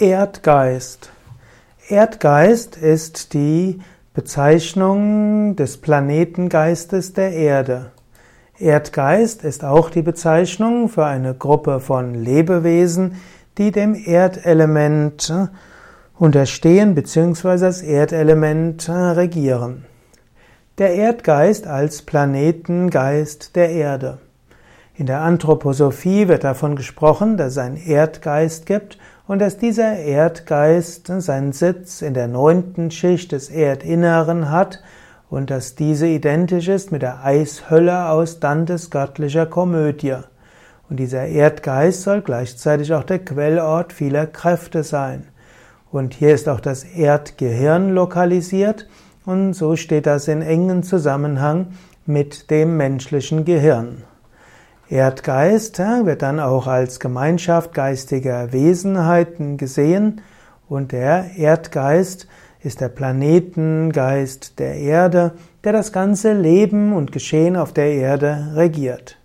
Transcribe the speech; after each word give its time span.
Erdgeist. 0.00 1.10
Erdgeist 1.88 2.76
ist 2.76 3.34
die 3.34 3.80
Bezeichnung 4.14 5.56
des 5.56 5.78
Planetengeistes 5.78 7.14
der 7.14 7.32
Erde. 7.32 7.90
Erdgeist 8.60 9.42
ist 9.42 9.64
auch 9.64 9.90
die 9.90 10.02
Bezeichnung 10.02 10.88
für 10.88 11.04
eine 11.04 11.34
Gruppe 11.34 11.80
von 11.80 12.14
Lebewesen, 12.14 13.16
die 13.58 13.72
dem 13.72 13.96
Erdelement 13.96 15.32
unterstehen 16.16 16.94
bzw. 16.94 17.58
das 17.58 17.82
Erdelement 17.82 18.88
regieren. 18.88 19.84
Der 20.78 20.94
Erdgeist 20.94 21.66
als 21.66 22.02
Planetengeist 22.02 23.56
der 23.56 23.70
Erde. 23.70 24.18
In 24.94 25.06
der 25.06 25.22
Anthroposophie 25.22 26.28
wird 26.28 26.44
davon 26.44 26.76
gesprochen, 26.76 27.36
dass 27.36 27.52
es 27.52 27.58
einen 27.58 27.76
Erdgeist 27.76 28.64
gibt 28.64 28.98
und 29.28 29.40
dass 29.40 29.58
dieser 29.58 29.96
Erdgeist 29.96 31.12
seinen 31.18 31.52
Sitz 31.52 32.02
in 32.02 32.14
der 32.14 32.26
neunten 32.26 32.90
Schicht 32.90 33.32
des 33.32 33.50
Erdinneren 33.50 34.50
hat 34.50 34.82
und 35.28 35.50
dass 35.50 35.74
diese 35.74 36.06
identisch 36.06 36.66
ist 36.68 36.90
mit 36.90 37.02
der 37.02 37.22
Eishölle 37.22 38.08
aus 38.08 38.40
Dantes 38.40 38.90
göttlicher 38.90 39.44
Komödie. 39.44 40.16
Und 40.88 40.96
dieser 40.96 41.26
Erdgeist 41.26 42.02
soll 42.02 42.22
gleichzeitig 42.22 42.94
auch 42.94 43.04
der 43.04 43.18
Quellort 43.18 43.92
vieler 43.92 44.26
Kräfte 44.26 44.82
sein. 44.82 45.24
Und 45.92 46.14
hier 46.14 46.32
ist 46.32 46.48
auch 46.48 46.60
das 46.60 46.84
Erdgehirn 46.84 47.90
lokalisiert 47.90 48.88
und 49.26 49.52
so 49.52 49.76
steht 49.76 50.06
das 50.06 50.28
in 50.28 50.40
engen 50.40 50.82
Zusammenhang 50.82 51.68
mit 52.06 52.50
dem 52.50 52.78
menschlichen 52.78 53.44
Gehirn. 53.44 54.04
Erdgeist 54.90 55.78
wird 55.78 56.22
dann 56.22 56.40
auch 56.40 56.66
als 56.66 56.98
Gemeinschaft 56.98 57.74
geistiger 57.74 58.52
Wesenheiten 58.52 59.58
gesehen 59.58 60.22
und 60.66 60.92
der 60.92 61.32
Erdgeist 61.36 62.26
ist 62.62 62.80
der 62.80 62.88
Planetengeist 62.88 64.58
der 64.58 64.76
Erde, 64.76 65.32
der 65.62 65.74
das 65.74 65.92
ganze 65.92 66.32
Leben 66.32 66.94
und 66.94 67.12
Geschehen 67.12 67.56
auf 67.56 67.74
der 67.74 67.92
Erde 67.92 68.52
regiert. 68.54 69.18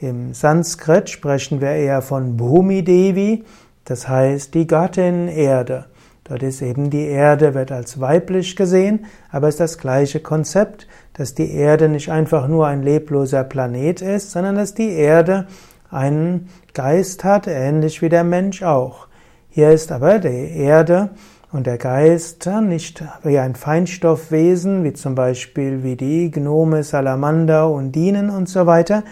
Im 0.00 0.34
Sanskrit 0.34 1.10
sprechen 1.10 1.60
wir 1.60 1.70
eher 1.70 2.00
von 2.00 2.36
Bhumi 2.36 2.84
Devi, 2.84 3.44
das 3.84 4.08
heißt 4.08 4.54
die 4.54 4.68
Göttin 4.68 5.26
Erde. 5.26 5.86
Dort 6.28 6.42
ist 6.42 6.60
eben 6.60 6.90
die 6.90 7.06
Erde, 7.06 7.54
wird 7.54 7.70
als 7.70 8.00
weiblich 8.00 8.56
gesehen, 8.56 9.06
aber 9.30 9.46
es 9.46 9.54
ist 9.54 9.60
das 9.60 9.78
gleiche 9.78 10.18
Konzept, 10.18 10.88
dass 11.12 11.34
die 11.34 11.52
Erde 11.52 11.88
nicht 11.88 12.10
einfach 12.10 12.48
nur 12.48 12.66
ein 12.66 12.82
lebloser 12.82 13.44
Planet 13.44 14.02
ist, 14.02 14.32
sondern 14.32 14.56
dass 14.56 14.74
die 14.74 14.90
Erde 14.90 15.46
einen 15.88 16.48
Geist 16.74 17.22
hat, 17.22 17.46
ähnlich 17.46 18.02
wie 18.02 18.08
der 18.08 18.24
Mensch 18.24 18.64
auch. 18.64 19.06
Hier 19.48 19.70
ist 19.70 19.92
aber 19.92 20.18
die 20.18 20.50
Erde 20.58 21.10
und 21.52 21.66
der 21.66 21.78
Geist 21.78 22.50
nicht 22.62 23.04
wie 23.22 23.38
ein 23.38 23.54
Feinstoffwesen, 23.54 24.82
wie 24.82 24.94
zum 24.94 25.14
Beispiel 25.14 25.84
wie 25.84 25.96
die 25.96 26.32
Gnome, 26.32 26.82
Salamander, 26.82 27.70
Undinen 27.70 28.30
und 28.30 28.48
so 28.48 28.66
weiter, 28.66 29.04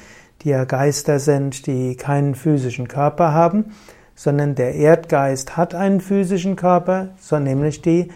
die 0.42 0.50
ja 0.50 0.64
Geister 0.64 1.20
sind, 1.20 1.66
die 1.68 1.96
keinen 1.96 2.34
physischen 2.34 2.88
Körper 2.88 3.32
haben, 3.32 3.66
sondern 4.14 4.54
der 4.54 4.74
Erdgeist 4.74 5.56
hat 5.56 5.74
einen 5.74 6.00
physischen 6.00 6.56
Körper, 6.56 7.08
so 7.18 7.38
nämlich 7.38 7.82
die 7.82 8.08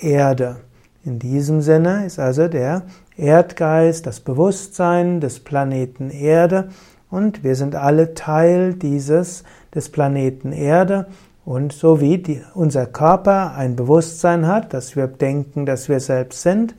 Erde. 0.00 0.56
In 1.04 1.18
diesem 1.18 1.60
Sinne 1.62 2.06
ist 2.06 2.18
also 2.18 2.48
der 2.48 2.82
Erdgeist 3.16 4.06
das 4.06 4.20
Bewusstsein 4.20 5.20
des 5.20 5.40
Planeten 5.40 6.10
Erde 6.10 6.68
und 7.10 7.42
wir 7.42 7.56
sind 7.56 7.74
alle 7.74 8.14
Teil 8.14 8.74
dieses 8.74 9.44
des 9.74 9.88
Planeten 9.90 10.52
Erde 10.52 11.06
und 11.44 11.72
so 11.72 12.00
wie 12.00 12.18
die, 12.18 12.42
unser 12.54 12.86
Körper 12.86 13.54
ein 13.56 13.76
Bewusstsein 13.76 14.46
hat, 14.46 14.72
dass 14.74 14.94
wir 14.94 15.06
denken, 15.06 15.66
dass 15.66 15.88
wir 15.88 16.00
selbst 16.00 16.42
sind, 16.42 16.74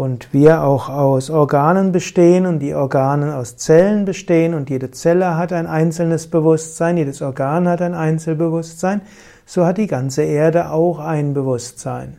und 0.00 0.32
wir 0.32 0.62
auch 0.62 0.88
aus 0.88 1.28
Organen 1.28 1.92
bestehen 1.92 2.46
und 2.46 2.60
die 2.60 2.74
Organe 2.74 3.36
aus 3.36 3.58
Zellen 3.58 4.06
bestehen 4.06 4.54
und 4.54 4.70
jede 4.70 4.90
Zelle 4.90 5.36
hat 5.36 5.52
ein 5.52 5.66
einzelnes 5.66 6.26
Bewusstsein, 6.28 6.96
jedes 6.96 7.20
Organ 7.20 7.68
hat 7.68 7.82
ein 7.82 7.92
Einzelbewusstsein, 7.92 9.02
so 9.44 9.66
hat 9.66 9.76
die 9.76 9.88
ganze 9.88 10.22
Erde 10.22 10.70
auch 10.70 11.00
ein 11.00 11.34
Bewusstsein. 11.34 12.16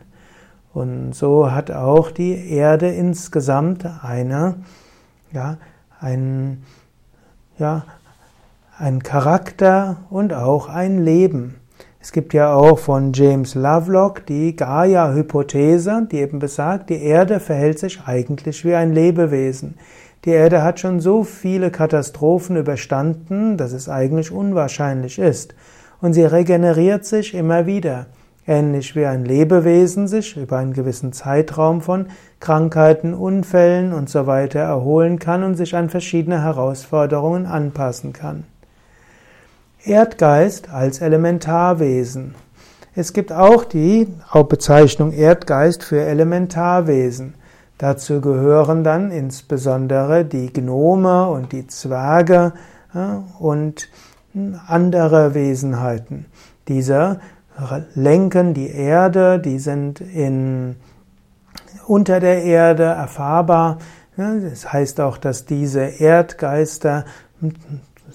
Und 0.72 1.16
so 1.16 1.50
hat 1.50 1.72
auch 1.72 2.12
die 2.12 2.52
Erde 2.52 2.86
insgesamt 2.86 3.84
eine, 4.00 4.54
ja, 5.32 5.56
ein, 5.98 6.62
ja, 7.58 7.82
ein 8.78 9.02
Charakter 9.02 9.96
und 10.08 10.32
auch 10.32 10.68
ein 10.68 11.04
Leben. 11.04 11.56
Es 12.02 12.10
gibt 12.10 12.34
ja 12.34 12.52
auch 12.52 12.80
von 12.80 13.12
James 13.12 13.54
Lovelock 13.54 14.26
die 14.26 14.56
Gaia-Hypothese, 14.56 16.08
die 16.10 16.18
eben 16.18 16.40
besagt, 16.40 16.90
die 16.90 17.00
Erde 17.00 17.38
verhält 17.38 17.78
sich 17.78 18.00
eigentlich 18.04 18.64
wie 18.64 18.74
ein 18.74 18.92
Lebewesen. 18.92 19.76
Die 20.24 20.30
Erde 20.30 20.64
hat 20.64 20.80
schon 20.80 20.98
so 20.98 21.22
viele 21.22 21.70
Katastrophen 21.70 22.56
überstanden, 22.56 23.56
dass 23.56 23.72
es 23.72 23.88
eigentlich 23.88 24.32
unwahrscheinlich 24.32 25.20
ist. 25.20 25.54
Und 26.00 26.14
sie 26.14 26.24
regeneriert 26.24 27.04
sich 27.04 27.34
immer 27.34 27.66
wieder. 27.66 28.06
Ähnlich 28.48 28.96
wie 28.96 29.06
ein 29.06 29.24
Lebewesen 29.24 30.08
sich 30.08 30.36
über 30.36 30.56
einen 30.56 30.72
gewissen 30.72 31.12
Zeitraum 31.12 31.82
von 31.82 32.06
Krankheiten, 32.40 33.14
Unfällen 33.14 33.92
und 33.92 34.10
so 34.10 34.26
weiter 34.26 34.58
erholen 34.58 35.20
kann 35.20 35.44
und 35.44 35.54
sich 35.54 35.76
an 35.76 35.88
verschiedene 35.88 36.42
Herausforderungen 36.42 37.46
anpassen 37.46 38.12
kann. 38.12 38.42
Erdgeist 39.84 40.70
als 40.70 41.00
Elementarwesen. 41.00 42.34
Es 42.94 43.12
gibt 43.12 43.32
auch 43.32 43.64
die 43.64 44.06
Bezeichnung 44.48 45.12
Erdgeist 45.12 45.82
für 45.82 46.02
Elementarwesen. 46.02 47.34
Dazu 47.78 48.20
gehören 48.20 48.84
dann 48.84 49.10
insbesondere 49.10 50.24
die 50.24 50.52
Gnome 50.52 51.28
und 51.28 51.52
die 51.52 51.66
Zwerge 51.66 52.52
und 53.38 53.88
andere 54.66 55.34
Wesenheiten. 55.34 56.26
Diese 56.68 57.20
lenken 57.94 58.54
die 58.54 58.70
Erde, 58.70 59.40
die 59.40 59.58
sind 59.58 60.00
in, 60.00 60.76
unter 61.86 62.20
der 62.20 62.44
Erde 62.44 62.84
erfahrbar. 62.84 63.78
Das 64.16 64.72
heißt 64.72 65.00
auch, 65.00 65.18
dass 65.18 65.46
diese 65.46 65.80
Erdgeister 65.80 67.04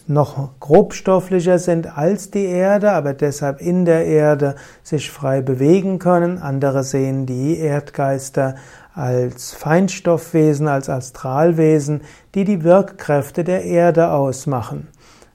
noch 0.08 0.60
grobstofflicher 0.60 1.60
sind 1.60 1.98
als 1.98 2.32
die 2.32 2.46
Erde, 2.46 2.92
aber 2.92 3.14
deshalb 3.14 3.62
in 3.62 3.86
der 3.86 4.06
Erde 4.06 4.56
sich 4.84 5.12
frei 5.12 5.42
bewegen 5.42 6.00
können. 6.00 6.38
Andere 6.38 6.84
sehen 6.84 7.26
die 7.26 7.58
Erdgeister 7.58 8.56
als 8.94 9.54
Feinstoffwesen, 9.54 10.68
als 10.68 10.90
Astralwesen, 10.90 12.02
die 12.36 12.44
die 12.44 12.64
Wirkkräfte 12.64 13.44
der 13.44 13.64
Erde 13.64 14.12
ausmachen. 14.12 14.88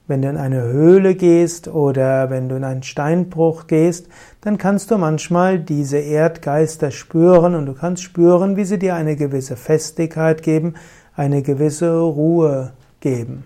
Wenn 0.09 0.23
du 0.23 0.29
in 0.29 0.37
eine 0.37 0.63
Höhle 0.63 1.15
gehst 1.15 1.69
oder 1.69 2.29
wenn 2.29 2.49
du 2.49 2.57
in 2.57 2.65
einen 2.65 2.83
Steinbruch 2.83 3.69
gehst, 3.69 4.09
dann 4.41 4.59
kannst 4.59 4.91
du 4.91 4.99
manchmal 4.99 5.61
diese 5.61 5.99
Erdgeister 5.99 6.91
spüren 6.91 7.55
und 7.55 7.67
du 7.67 7.75
kannst 7.75 8.03
spüren, 8.03 8.57
wie 8.57 8.65
sie 8.65 8.79
dir 8.79 8.97
eine 8.97 9.15
gewisse 9.15 9.57
Festigkeit 9.57 10.43
geben, 10.43 10.75
eine 11.15 11.43
gewisse 11.43 12.01
Ruhe 12.01 12.73
geben. 13.01 13.45